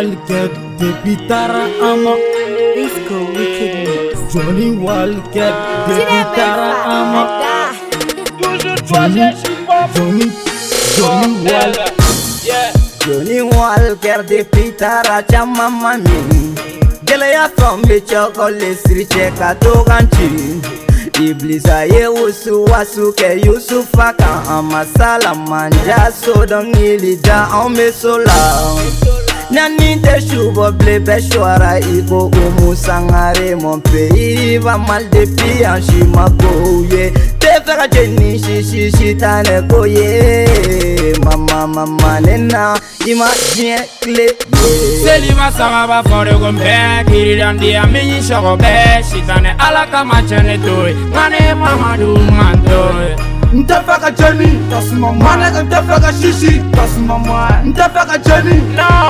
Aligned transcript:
Walker 0.00 0.48
depuis 0.80 1.18
Taraama 1.28 2.14
Disco 2.74 3.16
Wicked 3.36 3.84
Mix 3.84 4.32
Johnny 4.32 4.70
Walker 4.80 5.52
depuis 5.92 6.24
Taraama 6.34 7.22
Toujours 8.40 8.80
toi 8.88 9.04
je 9.12 9.28
suis 9.36 9.60
pop 9.68 9.92
Johnny 9.92 10.32
Johnny 10.96 11.00
Walker 11.76 11.92
Johnny 13.04 13.40
Walker 13.44 14.20
depuis 14.26 14.72
Tarachama 14.72 15.68
mami 15.68 16.16
Gɛlɛya 17.06 17.48
fɛn 17.58 17.80
bɛ 17.88 17.96
cɛkɔli 18.08 18.70
siri 18.82 19.04
cɛ 19.04 19.30
ka 19.38 19.52
to 19.60 19.84
Iblisa 21.22 21.84
ye 21.92 22.06
wusu 22.16 22.64
wasu 22.72 23.12
kɛ 23.18 23.42
Yusufa 23.44 24.16
kan 24.16 24.46
an 24.48 24.64
ma 24.64 24.80
sa 24.96 25.18
la 25.22 25.34
manja 25.36 26.08
so 26.10 26.46
dɔnkili 26.48 27.20
da 27.22 27.52
ome 27.64 27.90
so 27.92 28.16
la. 28.16 29.19
nani 29.52 29.96
te 30.02 30.18
subɔ 30.20 30.66
ble 30.78 30.98
bɛ 31.06 31.16
suara 31.28 31.72
i 31.80 32.00
ko 32.08 32.30
umu 32.32 32.74
sangare 32.74 33.54
mɔ 33.62 33.80
pe 33.90 34.00
iriba 34.22 34.78
mal 34.78 35.02
depi 35.12 35.64
an 35.64 35.82
si 35.82 36.04
ma 36.14 36.24
kow 36.40 36.84
ye 36.92 37.10
te 37.40 37.52
fɛ 37.66 37.74
ka 37.80 37.86
jɛ 37.92 38.06
ni 38.18 38.38
sisisi 38.38 39.16
tanɛ 39.20 39.58
ko 39.70 39.84
ye 39.84 40.46
mama 41.24 41.66
mama 41.66 42.20
ne 42.20 42.36
na 42.38 42.74
i 43.08 43.14
ma 43.14 43.26
diɲɛ 43.26 43.78
kile 44.02 44.26
ye. 44.26 44.70
seliba 45.02 45.50
saba 45.56 45.80
b'a 45.90 46.02
fɔ 46.08 46.24
de 46.30 46.38
ko 46.38 46.48
n 46.52 46.58
bɛ 46.58 47.06
kiridandi 47.08 47.70
a 47.82 47.86
mi 47.86 48.00
ɲi 48.06 48.18
sɔgɔ 48.22 48.52
bɛɛ 48.60 49.02
sitanɛ 49.02 49.56
ala 49.58 49.84
ka 49.90 50.04
ma 50.04 50.20
cɛ 50.22 50.44
ne 50.46 50.56
to 50.58 50.86
ye 50.88 50.94
nka 51.10 51.28
ne 51.30 51.38
ye 51.48 51.54
mamadu 51.54 52.18
ma 52.38 52.54
to 52.54 52.78
ye. 53.02 53.16
n 53.58 53.66
tɛ 53.66 53.82
fɛ 53.84 53.98
ka 54.00 54.10
jɛ 54.12 54.38
ni 54.38 54.46
tasuma 54.70 55.10
mɔ. 55.10 55.18
mana 55.18 55.46
kɛ 55.50 55.62
n 55.64 55.66
tɛ 55.68 55.78
fɛ 55.88 56.00
ka 56.00 56.12
sisi 56.12 56.62
tasuma 56.70 57.16
mɔ. 57.26 57.64
n 57.66 57.74
tɛ 57.74 57.84
fɛ 57.92 58.06
ka 58.06 58.16
jɛ 58.16 58.44
ni. 58.44 58.60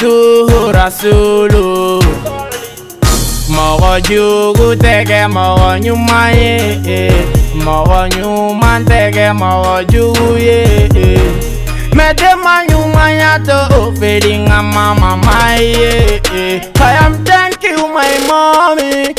duhu 0.00 0.60
rasulu 0.78 1.64
Mɔgɔ 3.54 3.92
jugu 4.06 4.66
tɛ 4.82 4.94
kɛ 5.08 5.20
mɔgɔ 5.34 5.70
ɲuman 5.84 6.30
ye 6.36 7.10
Mɔgɔ 7.64 8.00
ɲuman 8.16 8.80
tɛ 8.90 9.00
kɛ 9.16 9.26
mɔgɔ 9.40 9.74
jugu 9.92 10.26
ye 10.48 10.60
Mɛtɛma 11.96 12.54
ɲumanya 12.68 13.30
to 13.46 13.58
o 13.78 13.92
feere 13.98 14.38
nka 14.44 14.58
ma 14.74 14.94
mama 14.94 15.36
ye 15.58 16.20
I 16.78 16.90
am 17.04 17.24
thank 17.24 17.62
you 17.62 17.78
my 17.96 18.08
mommy 18.28 19.16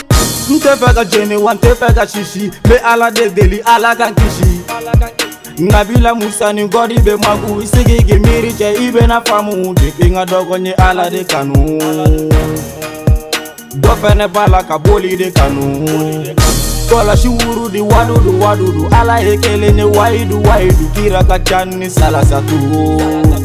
N 0.48 0.56
tɛ 0.64 0.74
fɛ 0.82 0.90
ka 0.96 1.04
jeni 1.12 1.38
wa 1.44 1.52
n 1.52 1.58
tɛ 1.58 1.74
fɛ 1.82 1.94
ka 1.96 2.06
sisi 2.14 2.44
N 2.48 2.52
bɛ 2.64 2.80
ala 2.92 3.12
de 3.12 3.30
deli 3.30 3.60
ala 3.66 3.96
ka 3.98 4.08
kisi 4.20 5.19
ngabila 5.62 6.16
musani 6.16 6.68
godibe 6.68 7.16
magu 7.16 7.62
isigigi 7.62 8.14
miriche 8.14 8.74
ibe 8.74 9.08
na 9.08 9.22
famu 9.22 9.74
dipinga 9.74 10.26
dogonye 10.26 10.74
ala 10.74 11.10
de 11.10 11.24
kanu 11.24 11.82
dofene 13.76 14.28
bala 14.28 14.64
kaboli 14.64 15.18
de 15.18 15.32
kanu 15.32 16.34
kola 16.90 17.18
shiwuru 17.18 17.70
di 17.70 17.82
wadudu 17.82 18.42
wadudu 18.42 18.88
ala 18.92 19.22
ekelenye 19.22 19.84
waidu 19.84 20.44
waidu 20.44 20.86
kira 20.94 21.24
kachani 21.24 21.90
salasatu 21.90 22.60
sala 23.00 23.39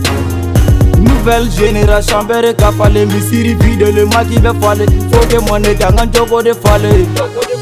nouvelle 1.24 1.48
génération 1.50 2.20
bɛɛ 2.28 2.42
de 2.42 2.52
ka 2.52 2.70
falen 2.72 3.06
misiri 3.08 3.54
vide 3.54 3.88
le 3.96 4.04
maki 4.12 4.36
bɛ 4.44 4.52
falen 4.60 4.88
fo 5.10 5.18
ke 5.30 5.38
mɔne 5.48 5.72
ka 5.80 5.88
n 5.88 5.96
ka 5.96 6.04
jogo 6.12 6.42
de 6.42 6.52
falen 6.62 7.06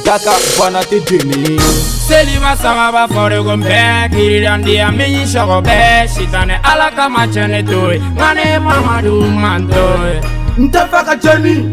kaka 0.05 0.35
bana 0.59 0.81
tɛ 0.83 0.99
deni 1.07 1.59
seliba 2.07 2.57
sagaba 2.63 3.07
fɔrikun 3.15 3.61
bɛɛ 3.65 4.11
kiridandiya 4.13 4.91
min 4.91 5.11
y'i 5.15 5.25
sɔgɔ 5.33 5.59
bɛɛ 5.67 6.09
sitanɛ 6.13 6.55
ala 6.71 6.91
kama 6.97 7.21
cɛn 7.33 7.49
ne 7.51 7.63
to 7.63 7.81
ye 7.93 7.99
nka 8.15 8.29
ne 8.37 8.45
mamadu 8.67 9.15
man 9.43 9.61
to 9.69 9.87
ye 10.11 10.42
ntefaka 10.59 11.17
jeni 11.17 11.73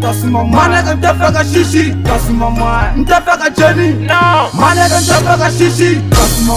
maneke 0.52 0.94
ntefaka 0.94 1.46
shishi 1.46 1.96
ntefaka 3.04 3.50
jeni 3.50 4.08
maneke 4.54 4.96
ntefaka 5.04 5.52
shishi. 5.52 6.02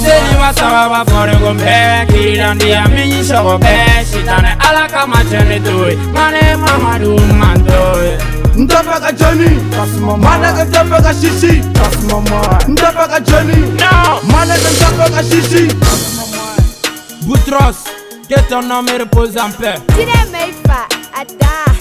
seyi 0.05 0.41
wasaba 0.41 0.89
bafore 0.89 1.35
ko 1.37 1.51
mbɛ 1.55 2.07
kiira 2.09 2.55
ndiya 2.55 2.85
miyi 2.89 3.21
sɔgɔ 3.27 3.55
bɛ 3.61 3.75
sitanɛ 4.11 4.57
ala 4.69 4.87
ka 4.93 5.07
ma 5.07 5.17
tɛnɛ 5.31 5.65
to 5.65 5.91
ye 5.91 5.97
mane 6.15 6.57
mamadu 6.57 7.21
man 7.39 7.59
tɔ 7.67 7.83
ye. 8.03 8.19
ntefaka 8.63 9.13
jeni 9.13 9.59
maneke 10.23 10.65
ntefaka 10.71 11.13
shishi 11.15 11.61
ntefaka 12.69 13.21
jeni 13.21 13.67
maneke 14.33 14.71
ntefaka 14.71 15.23
shishi. 15.25 15.69
butros. 17.27 17.79
Que 18.29 18.41
ton 18.49 18.63
nom 18.67 18.83
me 18.87 18.97
repose 18.99 19.37
en 19.37 19.51
paix. 19.53 19.75
Tu 19.89 19.99
n'es 20.07 20.25
même 20.33 20.55
pas 20.65 20.87
à 21.13 21.25
ta. 21.27 21.72